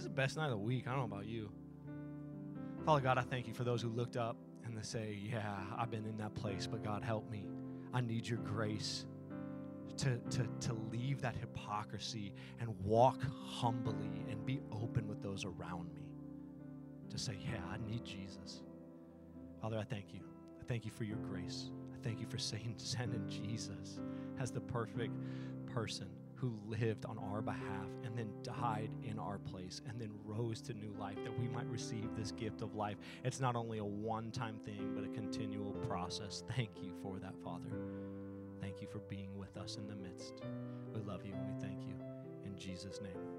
[0.00, 0.86] This is the best night of the week.
[0.86, 1.50] I don't know about you.
[2.86, 5.90] Father God, I thank you for those who looked up and they say, Yeah, I've
[5.90, 7.44] been in that place, but God, help me.
[7.92, 9.04] I need your grace
[9.98, 15.92] to, to, to leave that hypocrisy and walk humbly and be open with those around
[15.92, 16.08] me.
[17.10, 18.62] To say, Yeah, I need Jesus.
[19.60, 20.20] Father, I thank you.
[20.58, 21.72] I thank you for your grace.
[21.92, 24.00] I thank you for saying, sending Jesus
[24.38, 25.12] as the perfect
[25.66, 26.08] person
[26.40, 30.72] who lived on our behalf and then died in our place and then rose to
[30.72, 32.96] new life that we might receive this gift of life.
[33.24, 36.42] It's not only a one time thing, but a continual process.
[36.56, 37.70] Thank you for that, Father.
[38.60, 40.42] Thank you for being with us in the midst.
[40.94, 41.94] We love you and we thank you.
[42.44, 43.29] In Jesus' name.